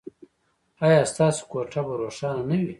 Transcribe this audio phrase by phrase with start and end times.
[0.85, 2.67] ایا ستاسو کوټه به روښانه نه وي؟